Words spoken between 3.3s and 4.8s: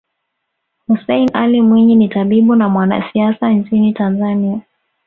nchini Tanzania